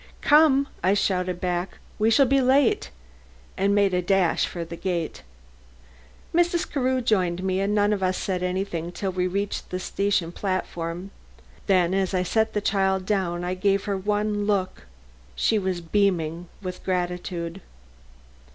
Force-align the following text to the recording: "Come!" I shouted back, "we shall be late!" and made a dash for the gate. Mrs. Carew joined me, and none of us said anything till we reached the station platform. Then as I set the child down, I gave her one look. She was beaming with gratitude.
"Come!" 0.21 0.67
I 0.83 0.95
shouted 0.95 1.39
back, 1.39 1.77
"we 1.99 2.09
shall 2.09 2.25
be 2.25 2.41
late!" 2.41 2.89
and 3.55 3.75
made 3.75 3.93
a 3.93 4.01
dash 4.01 4.47
for 4.47 4.65
the 4.65 4.75
gate. 4.75 5.21
Mrs. 6.33 6.67
Carew 6.67 7.01
joined 7.01 7.43
me, 7.43 7.59
and 7.59 7.75
none 7.75 7.93
of 7.93 8.01
us 8.01 8.17
said 8.17 8.41
anything 8.41 8.91
till 8.91 9.11
we 9.11 9.27
reached 9.27 9.69
the 9.69 9.79
station 9.79 10.31
platform. 10.31 11.11
Then 11.67 11.93
as 11.93 12.15
I 12.15 12.23
set 12.23 12.53
the 12.53 12.61
child 12.61 13.05
down, 13.05 13.43
I 13.43 13.53
gave 13.53 13.83
her 13.83 13.95
one 13.95 14.47
look. 14.47 14.87
She 15.35 15.59
was 15.59 15.81
beaming 15.81 16.49
with 16.63 16.83
gratitude. 16.83 17.61